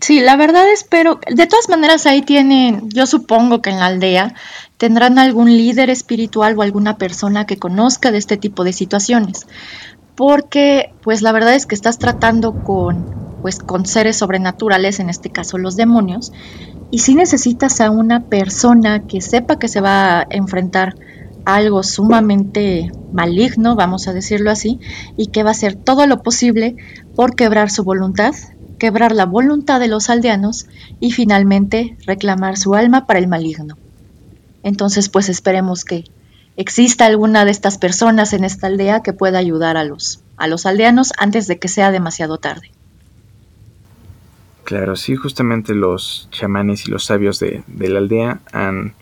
Sí, 0.00 0.20
la 0.20 0.36
verdad 0.36 0.70
espero, 0.70 1.18
de 1.30 1.46
todas 1.46 1.70
maneras 1.70 2.04
ahí 2.04 2.20
tienen, 2.20 2.90
yo 2.90 3.06
supongo 3.06 3.62
que 3.62 3.70
en 3.70 3.78
la 3.78 3.86
aldea 3.86 4.34
tendrán 4.76 5.18
algún 5.18 5.48
líder 5.48 5.88
espiritual 5.88 6.58
o 6.58 6.62
alguna 6.62 6.98
persona 6.98 7.46
que 7.46 7.56
conozca 7.58 8.10
de 8.10 8.18
este 8.18 8.36
tipo 8.36 8.64
de 8.64 8.74
situaciones, 8.74 9.46
porque 10.14 10.92
pues 11.02 11.22
la 11.22 11.32
verdad 11.32 11.54
es 11.54 11.64
que 11.64 11.74
estás 11.74 11.98
tratando 11.98 12.52
con 12.52 13.33
pues 13.44 13.58
con 13.58 13.84
seres 13.84 14.16
sobrenaturales, 14.16 15.00
en 15.00 15.10
este 15.10 15.28
caso 15.28 15.58
los 15.58 15.76
demonios, 15.76 16.32
y 16.90 17.00
si 17.00 17.14
necesitas 17.14 17.82
a 17.82 17.90
una 17.90 18.20
persona 18.20 19.06
que 19.06 19.20
sepa 19.20 19.58
que 19.58 19.68
se 19.68 19.82
va 19.82 20.20
a 20.20 20.26
enfrentar 20.30 20.94
a 21.44 21.56
algo 21.56 21.82
sumamente 21.82 22.90
maligno, 23.12 23.76
vamos 23.76 24.08
a 24.08 24.14
decirlo 24.14 24.50
así, 24.50 24.80
y 25.18 25.26
que 25.26 25.42
va 25.42 25.50
a 25.50 25.52
hacer 25.52 25.74
todo 25.74 26.06
lo 26.06 26.22
posible 26.22 26.76
por 27.14 27.36
quebrar 27.36 27.70
su 27.70 27.84
voluntad 27.84 28.34
quebrar 28.78 29.12
la 29.12 29.26
voluntad 29.26 29.78
de 29.78 29.88
los 29.88 30.08
aldeanos 30.08 30.66
y 30.98 31.12
finalmente 31.12 31.98
reclamar 32.06 32.56
su 32.56 32.74
alma 32.74 33.04
para 33.04 33.18
el 33.18 33.28
maligno. 33.28 33.76
Entonces, 34.62 35.10
pues 35.10 35.28
esperemos 35.28 35.84
que 35.84 36.04
exista 36.56 37.04
alguna 37.04 37.44
de 37.44 37.50
estas 37.50 37.76
personas 37.76 38.32
en 38.32 38.42
esta 38.42 38.68
aldea 38.68 39.02
que 39.02 39.12
pueda 39.12 39.36
ayudar 39.36 39.76
a 39.76 39.84
los, 39.84 40.22
a 40.38 40.46
los 40.46 40.64
aldeanos 40.64 41.12
antes 41.18 41.46
de 41.46 41.58
que 41.58 41.68
sea 41.68 41.90
demasiado 41.90 42.38
tarde. 42.38 42.73
Claro, 44.64 44.96
sí, 44.96 45.14
justamente 45.14 45.74
los 45.74 46.28
chamanes 46.30 46.88
y 46.88 46.90
los 46.90 47.04
sabios 47.04 47.38
de, 47.38 47.62
de 47.66 47.88
la 47.88 47.98
aldea 47.98 48.40
han 48.50 48.94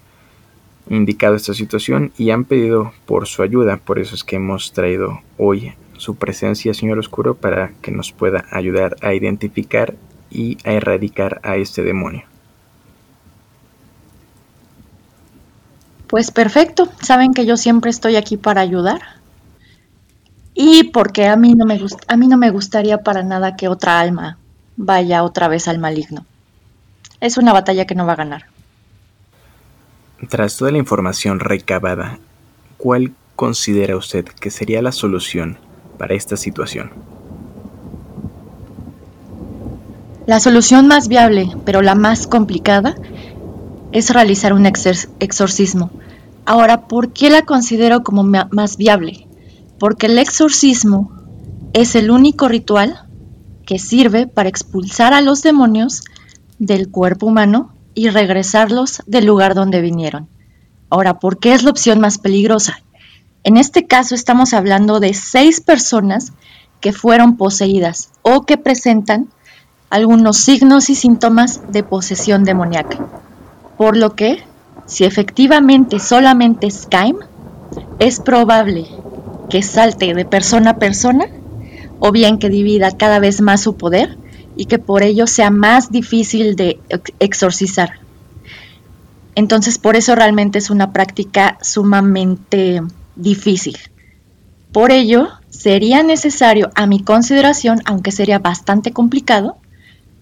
indicado 0.91 1.37
esta 1.37 1.55
situación 1.55 2.13
y 2.19 2.31
han 2.31 2.45
pedido 2.45 2.93
por 3.07 3.29
su 3.29 3.43
ayuda, 3.43 3.77
por 3.77 4.01
eso 4.01 4.17
es 4.17 4.25
que 4.25 4.37
hemos 4.37 4.73
traído 4.73 5.21
hoy 5.39 5.75
su 5.99 6.17
presencia, 6.17 6.75
Señor 6.75 6.99
Oscuro, 6.99 7.37
para 7.37 7.71
que 7.81 7.93
nos 7.93 8.11
pueda 8.11 8.45
ayudar 8.51 8.97
a 9.03 9.15
identificar 9.15 9.95
y 10.31 10.59
a 10.65 10.73
erradicar 10.73 11.41
a 11.45 11.57
este 11.57 11.83
demonio. 11.83 12.25
Pues 16.09 16.33
perfecto, 16.33 16.89
saben 17.01 17.33
que 17.33 17.47
yo 17.47 17.57
siempre 17.57 17.91
estoy 17.91 18.17
aquí 18.17 18.37
para 18.37 18.61
ayudar. 18.61 19.01
Y 20.55 20.91
porque 20.91 21.27
a 21.27 21.37
mí 21.37 21.55
no 21.55 21.65
me 21.65 21.81
a 22.09 22.17
mí 22.17 22.27
no 22.27 22.37
me 22.37 22.51
gustaría 22.51 22.99
para 22.99 23.23
nada 23.23 23.57
que 23.57 23.69
otra 23.69 24.01
alma 24.01 24.39
vaya 24.83 25.23
otra 25.23 25.47
vez 25.49 25.69
al 25.69 25.79
maligno. 25.79 26.27
Es 27.21 27.39
una 27.39 27.53
batalla 27.53 27.87
que 27.87 27.95
no 27.95 28.05
va 28.05 28.15
a 28.15 28.17
ganar. 28.17 28.47
Tras 30.29 30.57
toda 30.57 30.73
la 30.73 30.79
información 30.79 31.39
recabada, 31.39 32.19
¿cuál 32.79 33.13
considera 33.37 33.97
usted 33.97 34.25
que 34.25 34.51
sería 34.51 34.83
la 34.83 34.93
solución 34.93 35.57
para 35.99 36.15
esta 36.15 36.37
situación? 36.37 36.91
La 40.27 40.41
solución 40.41 40.89
más 40.89 41.09
viable, 41.09 41.49
pero 41.65 41.81
la 41.81 41.95
más 41.95 42.27
complicada, 42.27 42.97
es 43.93 44.11
realizar 44.11 44.53
un 44.53 44.67
exorcismo. 44.67 45.91
Ahora, 46.45 46.89
¿por 46.89 47.13
qué 47.13 47.31
la 47.31 47.43
considero 47.43 48.03
como 48.03 48.25
más 48.25 48.77
viable? 48.77 49.29
Porque 49.79 50.07
el 50.07 50.19
exorcismo 50.19 51.13
es 51.73 51.95
el 51.95 52.11
único 52.11 52.49
ritual 52.49 53.07
que 53.65 53.79
sirve 53.79 54.27
para 54.27 54.49
expulsar 54.49 55.15
a 55.15 55.21
los 55.21 55.43
demonios 55.43 56.03
del 56.59 56.89
cuerpo 56.89 57.27
humano 57.27 57.73
y 57.95 58.09
regresarlos 58.09 59.03
del 59.07 59.27
lugar 59.27 59.55
donde 59.55 59.81
vinieron. 59.81 60.29
Ahora, 60.91 61.19
¿por 61.19 61.39
qué 61.39 61.55
es 61.55 61.63
la 61.63 61.71
opción 61.71 62.01
más 62.01 62.19
peligrosa? 62.19 62.83
En 63.45 63.57
este 63.57 63.87
caso 63.87 64.15
estamos 64.15 64.53
hablando 64.55 65.01
de 65.01 65.15
seis 65.15 65.61
personas 65.61 66.33
que 66.81 66.93
fueron 66.93 67.37
poseídas 67.37 68.11
o 68.23 68.43
que 68.43 68.59
presentan 68.59 69.29
algunos 69.91 70.39
signos 70.39 70.91
y 70.91 70.95
síntomas 70.95 71.61
de 71.73 71.83
posesión 71.83 72.45
demoníaca. 72.45 72.99
Por 73.77 73.97
lo 73.97 74.15
que, 74.15 74.45
si 74.87 75.05
efectivamente 75.05 75.99
solamente 75.99 76.69
Caim, 76.89 77.17
es 77.99 78.21
probable 78.21 78.87
que 79.51 79.63
salte 79.63 80.15
de 80.15 80.25
persona 80.25 80.71
a 80.71 80.79
persona 80.79 81.27
o 82.05 82.11
bien 82.11 82.39
que 82.41 82.51
divida 82.51 82.91
cada 82.91 83.21
vez 83.21 83.41
más 83.41 83.61
su 83.61 83.77
poder 83.77 84.19
y 84.57 84.65
que 84.65 84.81
por 84.81 85.05
ello 85.05 85.29
sea 85.29 85.51
más 85.51 85.93
difícil 85.93 86.57
de 86.57 86.81
exorcizar. 87.21 88.01
Entonces, 89.37 89.79
por 89.79 89.95
eso 89.95 90.17
realmente 90.17 90.59
es 90.59 90.69
una 90.69 90.93
práctica 90.93 91.59
sumamente 91.63 92.83
difícil. 93.15 93.79
Por 94.73 94.91
ello, 94.91 95.29
sería 95.51 96.03
necesario, 96.03 96.73
a 96.75 96.89
mi 96.89 97.05
consideración, 97.05 97.79
aunque 97.85 98.11
sería 98.11 98.41
bastante 98.41 98.93
complicado, 98.93 99.59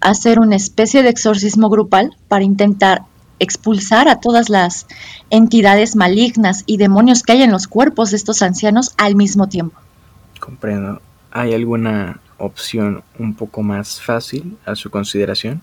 hacer 0.03 0.39
una 0.39 0.57
especie 0.57 1.03
de 1.03 1.09
exorcismo 1.09 1.71
grupal 1.71 2.15
para 2.29 2.45
intentar 2.45 3.05
expulsar 3.39 4.07
a 4.07 4.21
todas 4.21 4.51
las 4.51 4.87
entidades 5.31 5.97
malignas 5.97 6.63
y 6.67 6.77
demonios 6.77 7.23
que 7.23 7.33
hay 7.33 7.43
en 7.43 7.53
los 7.53 7.69
cuerpos 7.69 8.11
de 8.11 8.19
estos 8.19 8.43
ancianos 8.43 8.93
al 8.99 9.17
mismo 9.17 9.49
tiempo. 9.49 9.81
Comprendo. 10.41 11.01
¿Hay 11.31 11.55
alguna 11.55 12.21
opción 12.39 13.03
un 13.19 13.35
poco 13.35 13.63
más 13.63 14.01
fácil 14.01 14.57
a 14.65 14.75
su 14.75 14.91
consideración? 14.91 15.63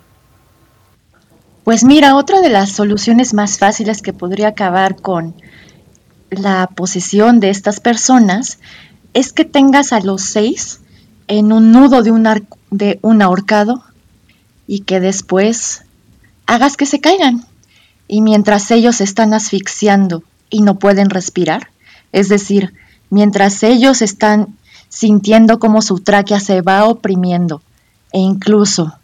Pues 1.63 1.83
mira, 1.83 2.15
otra 2.15 2.39
de 2.39 2.49
las 2.49 2.71
soluciones 2.71 3.33
más 3.33 3.57
fáciles 3.57 4.01
que 4.01 4.13
podría 4.13 4.49
acabar 4.49 4.95
con 4.95 5.35
la 6.29 6.69
posesión 6.73 7.39
de 7.39 7.49
estas 7.49 7.79
personas 7.79 8.59
es 9.13 9.33
que 9.33 9.43
tengas 9.43 9.91
a 9.91 9.99
los 9.99 10.21
seis 10.21 10.79
en 11.27 11.51
un 11.51 11.71
nudo 11.71 12.03
de 12.03 12.11
un, 12.11 12.47
de 12.71 12.99
un 13.01 13.21
ahorcado 13.21 13.83
y 14.65 14.81
que 14.81 14.99
después 14.99 15.83
hagas 16.45 16.77
que 16.77 16.85
se 16.85 17.01
caigan. 17.01 17.45
Y 18.07 18.21
mientras 18.21 18.71
ellos 18.71 19.01
están 19.01 19.33
asfixiando 19.33 20.23
y 20.49 20.61
no 20.61 20.79
pueden 20.79 21.09
respirar, 21.09 21.69
es 22.13 22.29
decir, 22.29 22.73
mientras 23.09 23.63
ellos 23.63 24.01
están 24.01 24.55
sintiendo 24.97 25.59
como 25.59 25.83
su 25.83 25.99
tráquea 25.99 26.39
se 26.39 26.61
va 26.61 26.85
oprimiendo 26.85 27.61
e 28.11 28.17
incluso 28.17 28.95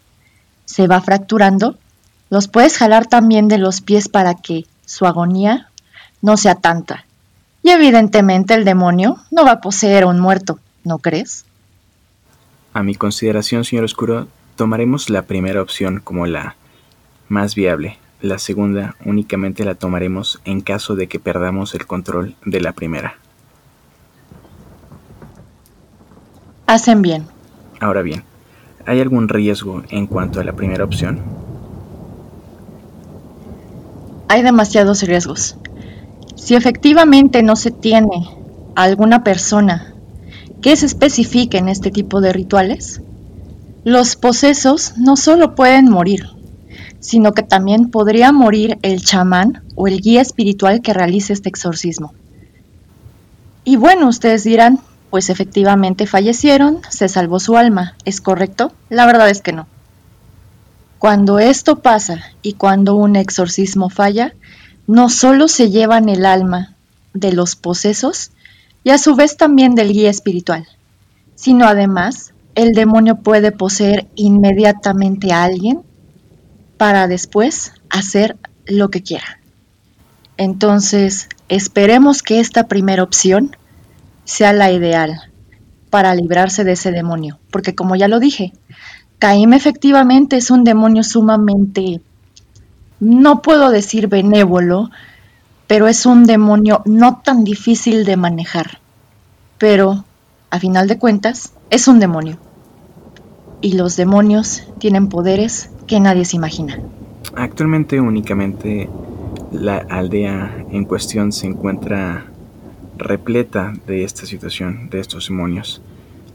se 0.66 0.88
va 0.88 1.00
fracturando, 1.02 1.78
los 2.32 2.48
puedes 2.48 2.80
jalar 2.80 3.06
también 3.06 3.48
de 3.48 3.60
los 3.60 3.82
pies 3.82 4.10
para 4.10 4.34
que 4.34 4.66
su 4.88 5.06
agonía 5.06 5.70
no 6.20 6.36
sea 6.36 6.56
tanta. 6.56 7.06
Y 7.62 7.70
evidentemente 7.70 8.56
el 8.56 8.66
demonio 8.66 9.18
no 9.30 9.46
va 9.46 9.52
a 9.52 9.62
poseer 9.62 10.06
a 10.06 10.08
un 10.08 10.20
muerto, 10.20 10.58
¿no 10.84 10.98
crees? 10.98 11.46
A 12.74 12.82
mi 12.82 12.96
consideración, 12.96 13.64
señor 13.64 13.86
Oscuro, 13.86 14.28
tomaremos 14.56 15.12
la 15.12 15.22
primera 15.22 15.62
opción 15.62 16.02
como 16.04 16.26
la 16.26 16.56
más 17.30 17.54
viable. 17.54 18.00
La 18.20 18.40
segunda 18.40 18.96
únicamente 19.06 19.64
la 19.64 19.76
tomaremos 19.76 20.42
en 20.44 20.62
caso 20.62 20.96
de 20.96 21.08
que 21.08 21.20
perdamos 21.20 21.76
el 21.76 21.86
control 21.86 22.36
de 22.46 22.62
la 22.62 22.72
primera. 22.72 23.20
Hacen 26.66 27.02
bien. 27.02 27.26
Ahora 27.80 28.02
bien, 28.02 28.24
¿hay 28.86 29.02
algún 29.02 29.28
riesgo 29.28 29.84
en 29.90 30.08
cuanto 30.08 30.40
a 30.40 30.44
la 30.44 30.54
primera 30.54 30.84
opción? 30.84 31.22
Hay 34.30 34.42
demasiados 34.42 35.04
riesgos. 35.04 35.58
Si 36.36 36.56
efectivamente 36.56 37.44
no 37.44 37.56
se 37.56 37.72
tiene 37.72 38.30
a 38.76 38.84
alguna 38.84 39.24
persona 39.24 39.94
que 40.62 40.76
se 40.78 40.86
especifique 40.86 41.58
en 41.58 41.68
este 41.68 41.92
tipo 41.92 42.22
de 42.22 42.32
rituales, 42.32 43.02
los 43.84 44.16
posesos 44.16 44.94
no 44.98 45.18
solo 45.18 45.56
pueden 45.56 45.90
morir, 45.90 46.30
sino 47.02 47.34
que 47.34 47.44
también 47.44 47.92
podría 47.92 48.32
morir 48.32 48.80
el 48.82 49.04
chamán 49.04 49.62
o 49.76 49.88
el 49.88 50.00
guía 50.00 50.22
espiritual 50.22 50.82
que 50.82 50.94
realice 50.94 51.34
este 51.34 51.50
exorcismo. 51.50 52.14
Y 53.66 53.76
bueno, 53.76 54.08
ustedes 54.08 54.46
dirán, 54.46 54.80
pues 55.14 55.30
efectivamente 55.30 56.08
fallecieron, 56.08 56.82
se 56.90 57.08
salvó 57.08 57.40
su 57.40 57.56
alma, 57.56 57.96
¿es 58.04 58.20
correcto? 58.20 58.74
La 58.90 59.06
verdad 59.06 59.30
es 59.30 59.44
que 59.44 59.54
no. 59.54 59.68
Cuando 60.98 61.38
esto 61.38 61.84
pasa 61.84 62.24
y 62.42 62.54
cuando 62.54 62.96
un 62.96 63.16
exorcismo 63.16 63.92
falla, 63.92 64.34
no 64.88 65.10
solo 65.10 65.48
se 65.48 65.70
llevan 65.70 66.10
el 66.10 66.26
alma 66.26 66.74
de 67.14 67.32
los 67.32 67.56
posesos 67.56 68.32
y 68.84 68.90
a 68.90 68.98
su 68.98 69.14
vez 69.14 69.38
también 69.38 69.76
del 69.76 69.94
guía 69.94 70.10
espiritual, 70.10 70.68
sino 71.36 71.68
además 71.68 72.34
el 72.56 72.72
demonio 72.74 73.18
puede 73.18 73.52
poseer 73.52 74.08
inmediatamente 74.16 75.32
a 75.32 75.44
alguien 75.44 75.82
para 76.78 77.08
después 77.08 77.74
hacer 77.92 78.36
lo 78.66 78.90
que 78.90 79.04
quiera. 79.04 79.40
Entonces, 80.38 81.30
esperemos 81.50 82.24
que 82.24 82.40
esta 82.40 82.68
primera 82.68 83.04
opción 83.04 83.56
sea 84.26 84.54
la 84.54 84.72
ideal 84.72 85.22
para 85.90 86.16
librarse 86.16 86.64
de 86.64 86.74
ese 86.74 86.92
demonio, 86.92 87.40
porque 87.52 87.76
como 87.76 87.96
ya 87.96 88.08
lo 88.08 88.20
dije, 88.20 88.54
Caim 89.20 89.54
efectivamente 89.54 90.38
es 90.38 90.52
un 90.52 90.64
demonio 90.64 91.04
sumamente, 91.04 92.02
no 93.00 93.42
puedo 93.42 93.70
decir 93.70 94.08
benévolo, 94.08 94.90
pero 95.68 95.88
es 95.88 96.06
un 96.06 96.26
demonio 96.26 96.82
no 96.86 97.22
tan 97.24 97.44
difícil 97.44 98.06
de 98.06 98.18
manejar. 98.18 98.80
Pero, 99.58 100.04
a 100.50 100.60
final 100.60 100.88
de 100.88 100.98
cuentas, 100.98 101.54
es 101.70 101.88
un 101.88 102.00
demonio. 102.00 102.38
Y 103.62 103.74
los 103.74 103.96
demonios 103.96 104.68
tienen 104.80 105.08
poderes 105.08 105.70
que 105.88 106.00
nadie 106.00 106.26
se 106.26 106.36
imagina. 106.36 106.80
Actualmente 107.36 108.02
únicamente 108.02 108.90
la 109.52 109.78
aldea 109.90 110.66
en 110.70 110.84
cuestión 110.86 111.32
se 111.32 111.48
encuentra 111.48 112.26
repleta 112.98 113.74
de 113.88 114.04
esta 114.04 114.26
situación, 114.26 114.90
de 114.90 115.00
estos 115.00 115.28
demonios. 115.28 115.82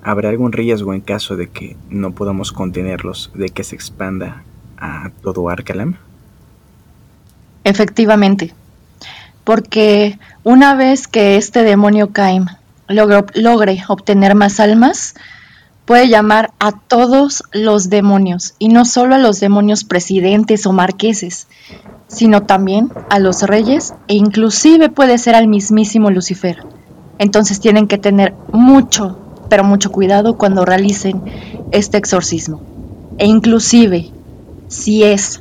¿Habrá 0.02 0.28
algún 0.28 0.52
riesgo 0.52 0.94
en 0.94 1.00
caso 1.00 1.36
de 1.36 1.48
que 1.48 1.76
no 1.90 2.12
podamos 2.12 2.52
contenerlos, 2.52 3.30
de 3.34 3.48
que 3.48 3.64
se 3.64 3.74
expanda 3.74 4.44
a 4.76 5.10
todo 5.22 5.48
Arcalam? 5.48 5.96
Efectivamente, 7.64 8.54
porque 9.44 10.18
una 10.44 10.74
vez 10.74 11.08
que 11.08 11.36
este 11.36 11.62
demonio 11.62 12.12
Caim 12.12 12.46
logre 12.88 13.82
obtener 13.88 14.34
más 14.34 14.60
almas, 14.60 15.14
puede 15.84 16.08
llamar 16.08 16.52
a 16.58 16.72
todos 16.72 17.42
los 17.52 17.88
demonios, 17.88 18.54
y 18.58 18.68
no 18.68 18.84
solo 18.84 19.14
a 19.14 19.18
los 19.18 19.40
demonios 19.40 19.84
presidentes 19.84 20.66
o 20.66 20.72
marqueses, 20.72 21.46
sino 22.08 22.42
también 22.42 22.90
a 23.10 23.18
los 23.18 23.42
reyes 23.42 23.94
e 24.08 24.14
inclusive 24.14 24.88
puede 24.88 25.18
ser 25.18 25.34
al 25.34 25.46
mismísimo 25.46 26.10
Lucifer. 26.10 26.64
Entonces 27.18 27.60
tienen 27.60 27.86
que 27.86 27.98
tener 27.98 28.34
mucho, 28.52 29.18
pero 29.48 29.62
mucho 29.62 29.92
cuidado 29.92 30.36
cuando 30.36 30.64
realicen 30.64 31.22
este 31.70 31.98
exorcismo. 31.98 32.62
E 33.18 33.26
inclusive, 33.26 34.10
si 34.68 35.04
es 35.04 35.40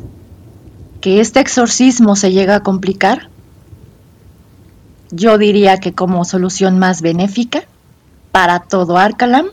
que 1.02 1.22
este 1.22 1.40
exorcismo 1.40 2.16
se 2.16 2.32
llega 2.32 2.56
a 2.56 2.64
complicar, 2.64 3.30
yo 5.12 5.38
diría 5.38 5.78
que 5.80 5.94
como 5.94 6.26
solución 6.26 6.80
más 6.80 7.02
benéfica 7.02 7.64
para 8.32 8.60
todo 8.60 8.98
Arcalam 8.98 9.48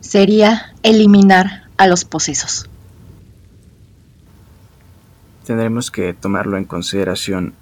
sería 0.00 0.72
eliminar 0.82 1.64
a 1.76 1.86
los 1.86 2.04
posesos. 2.04 2.67
Tendremos 5.48 5.90
que 5.90 6.12
tomarlo 6.12 6.58
en 6.58 6.66
consideración. 6.66 7.54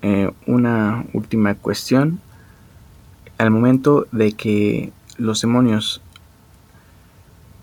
Eh, 0.00 0.30
una 0.46 1.04
última 1.12 1.54
cuestión. 1.54 2.18
Al 3.36 3.50
momento 3.50 4.06
de 4.12 4.32
que 4.32 4.94
los 5.18 5.42
demonios 5.42 6.00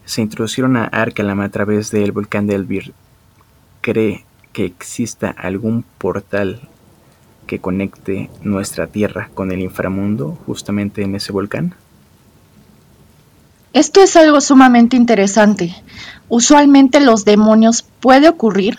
se 0.06 0.22
introducieron 0.22 0.78
a 0.78 0.84
Arcalam 0.84 1.42
a 1.42 1.50
través 1.50 1.90
del 1.90 2.12
volcán 2.12 2.46
de 2.46 2.54
Elvir, 2.54 2.94
¿cree 3.82 4.24
que 4.54 4.66
exista 4.66 5.32
algún 5.32 5.84
portal 5.98 6.70
que 7.48 7.58
conecte 7.58 8.30
nuestra 8.44 8.86
Tierra 8.86 9.32
con 9.34 9.52
el 9.52 9.62
inframundo 9.62 10.38
justamente 10.46 11.02
en 11.02 11.16
ese 11.16 11.32
volcán? 11.32 11.74
Esto 13.74 14.04
es 14.04 14.16
algo 14.16 14.42
sumamente 14.42 14.96
interesante. 14.96 15.74
Usualmente 16.30 17.00
los 17.00 17.26
demonios 17.26 17.82
puede 18.00 18.30
ocurrir 18.30 18.78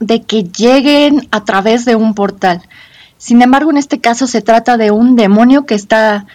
de 0.00 0.22
que 0.22 0.44
lleguen 0.44 1.28
a 1.30 1.44
través 1.44 1.84
de 1.84 1.94
un 1.94 2.14
portal. 2.14 2.62
Sin 3.18 3.42
embargo, 3.42 3.70
en 3.70 3.76
este 3.76 4.00
caso 4.00 4.26
se 4.26 4.42
trata 4.42 4.76
de 4.76 4.90
un 4.90 5.14
demonio 5.14 5.66
que 5.66 5.74
está 5.74 6.26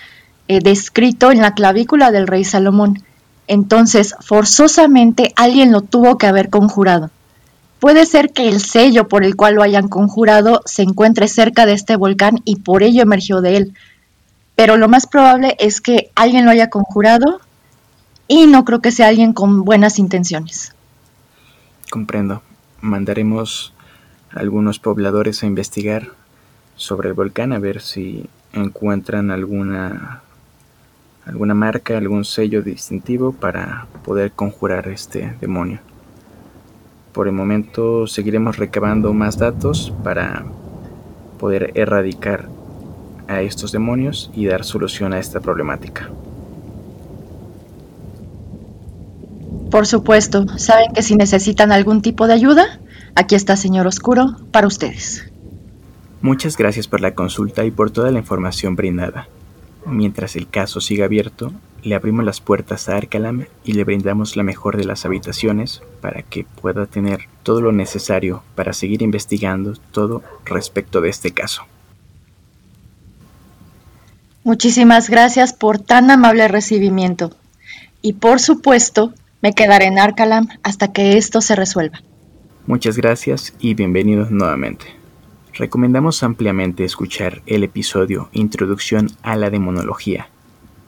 eh, 0.48 0.60
descrito 0.62 1.32
en 1.32 1.42
la 1.42 1.56
clavícula 1.56 2.12
del 2.12 2.28
rey 2.28 2.46
Salomón. 2.46 3.04
Entonces, 3.48 4.16
forzosamente 4.22 5.34
alguien 5.36 5.72
lo 5.72 5.82
tuvo 5.82 6.18
que 6.18 6.28
haber 6.28 6.50
conjurado. 6.50 7.10
Puede 7.80 8.06
ser 8.06 8.32
que 8.32 8.48
el 8.48 8.62
sello 8.62 9.08
por 9.08 9.24
el 9.24 9.36
cual 9.36 9.56
lo 9.56 9.64
hayan 9.64 9.88
conjurado 9.88 10.62
se 10.66 10.84
encuentre 10.84 11.28
cerca 11.28 11.66
de 11.66 11.74
este 11.74 11.96
volcán 11.96 12.40
y 12.46 12.58
por 12.58 12.84
ello 12.84 13.02
emergió 13.02 13.42
de 13.42 13.58
él. 13.58 13.74
Pero 14.56 14.78
lo 14.78 14.88
más 14.88 15.08
probable 15.08 15.56
es 15.60 15.82
que 15.82 16.12
alguien 16.16 16.46
lo 16.46 16.52
haya 16.52 16.70
conjurado 16.70 17.42
y 18.28 18.48
no 18.48 18.64
creo 18.64 18.82
que 18.82 18.92
sea 18.92 19.08
alguien 19.08 19.34
con 19.34 19.66
buenas 19.66 20.00
intenciones. 20.00 20.74
Comprendo. 21.92 22.42
Mandaremos 22.86 23.74
a 24.32 24.40
algunos 24.42 24.78
pobladores 24.78 25.42
a 25.42 25.48
investigar 25.48 26.10
sobre 26.76 27.10
el 27.10 27.16
volcán 27.16 27.52
a 27.52 27.58
ver 27.58 27.82
si 27.82 28.30
encuentran 28.54 29.32
alguna 29.32 30.22
alguna 31.26 31.56
marca, 31.56 31.98
algún 31.98 32.26
sello 32.26 32.62
distintivo 32.62 33.32
para 33.32 33.88
poder 34.04 34.34
conjurar 34.34 34.88
este 34.88 35.36
demonio. 35.42 35.80
Por 37.12 37.28
el 37.28 37.34
momento 37.34 38.06
seguiremos 38.06 38.58
recabando 38.58 39.12
más 39.14 39.40
datos 39.40 39.92
para 40.04 40.46
poder 41.40 41.72
erradicar 41.74 42.48
a 43.28 43.42
estos 43.42 43.72
demonios 43.72 44.30
y 44.36 44.46
dar 44.46 44.64
solución 44.64 45.12
a 45.14 45.18
esta 45.18 45.40
problemática. 45.40 46.12
Por 49.72 49.88
supuesto, 49.88 50.46
saben 50.58 50.94
que 50.94 51.02
si 51.02 51.16
necesitan 51.16 51.72
algún 51.72 52.02
tipo 52.02 52.28
de 52.28 52.34
ayuda, 52.34 52.80
aquí 53.16 53.36
está 53.36 53.56
Señor 53.56 53.88
Oscuro 53.88 54.38
para 54.52 54.68
ustedes. 54.68 55.26
Muchas 56.22 56.58
gracias 56.58 56.88
por 56.88 57.02
la 57.02 57.14
consulta 57.14 57.66
y 57.66 57.72
por 57.72 57.92
toda 57.92 58.12
la 58.12 58.20
información 58.20 58.76
brindada. 58.76 59.28
Mientras 59.86 60.36
el 60.36 60.48
caso 60.48 60.82
siga 60.82 61.06
abierto, 61.06 61.54
le 61.84 61.94
abrimos 61.94 62.26
las 62.26 62.42
puertas 62.42 62.90
a 62.90 62.98
Arcalam 62.98 63.46
y 63.64 63.74
le 63.74 63.84
brindamos 63.84 64.36
la 64.36 64.42
mejor 64.42 64.78
de 64.78 64.86
las 64.86 65.06
habitaciones 65.06 65.84
para 66.02 66.24
que 66.24 66.44
pueda 66.44 66.88
tener 66.88 67.30
todo 67.44 67.62
lo 67.62 67.72
necesario 67.72 68.42
para 68.56 68.74
seguir 68.74 69.04
investigando 69.04 69.74
todo 69.92 70.24
respecto 70.46 71.02
de 71.02 71.10
este 71.10 71.32
caso. 71.32 71.64
Muchísimas 74.44 75.10
gracias 75.10 75.54
por 75.54 75.78
tan 75.78 76.10
amable 76.10 76.48
recibimiento. 76.48 77.32
Y 78.02 78.14
por 78.14 78.40
supuesto, 78.40 79.14
me 79.46 79.54
quedaré 79.54 79.86
en 79.86 80.00
Arcalam 80.00 80.48
hasta 80.64 80.92
que 80.92 81.18
esto 81.18 81.40
se 81.40 81.56
resuelva. 81.56 82.02
Muchas 82.66 82.98
gracias 82.98 83.54
y 83.60 83.76
bienvenidos 83.76 84.32
nuevamente. 84.32 84.86
Recomendamos 85.54 86.24
ampliamente 86.24 86.84
escuchar 86.84 87.44
el 87.46 87.64
episodio 87.64 88.28
Introducción 88.32 89.12
a 89.22 89.36
la 89.36 89.52
Demonología 89.52 90.30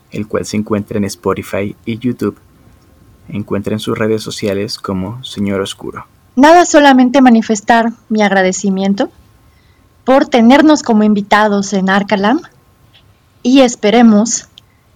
el 0.10 0.28
cual 0.28 0.44
se 0.44 0.58
encuentra 0.58 0.98
en 0.98 1.04
Spotify 1.04 1.76
y 1.86 2.00
YouTube. 2.00 2.36
Encuentra 3.30 3.74
en 3.74 3.80
sus 3.80 3.96
redes 3.96 4.24
sociales 4.24 4.80
como 4.80 5.24
Señor 5.24 5.62
Oscuro. 5.62 6.08
Nada 6.36 6.66
solamente 6.66 7.22
manifestar 7.22 7.92
mi 8.10 8.24
agradecimiento 8.24 9.12
por 10.04 10.26
tenernos 10.26 10.82
como 10.82 11.04
invitados 11.04 11.74
en 11.74 11.92
Arcalam 11.92 12.42
y 13.44 13.60
esperemos 13.62 14.48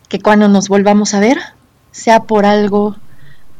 que 0.09 0.19
cuando 0.19 0.47
nos 0.47 0.67
volvamos 0.67 1.13
a 1.13 1.19
ver 1.19 1.37
sea 1.91 2.23
por 2.23 2.47
algo 2.47 2.95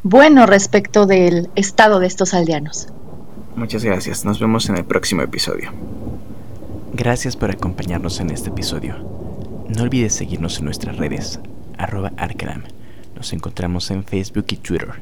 bueno 0.04 0.46
respecto 0.46 1.06
del 1.06 1.50
estado 1.56 2.00
de 2.00 2.08
estos 2.08 2.34
aldeanos. 2.34 2.88
Muchas 3.56 3.84
gracias, 3.84 4.26
nos 4.26 4.40
vemos 4.40 4.70
en 4.70 4.78
el 4.78 4.86
próximo 4.86 5.22
episodio. 5.22 5.72
Gracias 6.94 7.36
por 7.36 7.52
acompañarnos 7.52 8.20
en 8.20 8.32
este 8.32 8.50
episodio. 8.50 8.96
No 9.70 9.84
olvides 9.84 10.14
seguirnos 10.14 10.60
en 10.60 10.66
nuestras 10.66 10.98
redes, 10.98 11.40
arroba 11.78 12.12
Arkham. 12.18 12.64
Nos 13.16 13.34
encontramos 13.34 13.92
en 13.92 14.04
Facebook 14.04 14.46
y 14.50 14.58
Twitter. 14.58 15.02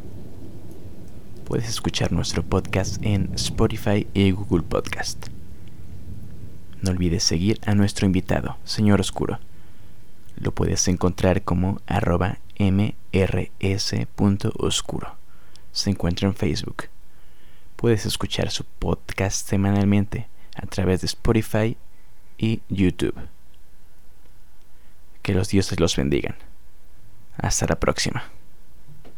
Puedes 1.45 1.69
escuchar 1.69 2.11
nuestro 2.11 2.43
podcast 2.43 3.03
en 3.03 3.31
Spotify 3.35 4.05
y 4.13 4.31
Google 4.31 4.63
Podcast. 4.63 5.27
No 6.81 6.91
olvides 6.91 7.23
seguir 7.23 7.59
a 7.65 7.73
nuestro 7.73 8.05
invitado, 8.05 8.57
Señor 8.65 8.99
Oscuro. 8.99 9.39
Lo 10.39 10.51
puedes 10.51 10.87
encontrar 10.87 11.41
como 11.41 11.81
arroba 11.87 12.37
mrs.oscuro. 12.59 13.95
Se 15.71 15.89
encuentra 15.89 16.27
en 16.27 16.35
Facebook. 16.35 16.89
Puedes 17.75 18.05
escuchar 18.05 18.51
su 18.51 18.65
podcast 18.65 19.47
semanalmente 19.47 20.27
a 20.55 20.65
través 20.67 21.01
de 21.01 21.07
Spotify 21.07 21.77
y 22.37 22.61
YouTube. 22.69 23.15
Que 25.21 25.33
los 25.33 25.49
dioses 25.49 25.79
los 25.79 25.95
bendigan. 25.95 26.35
Hasta 27.37 27.65
la 27.67 27.79
próxima. 27.79 28.23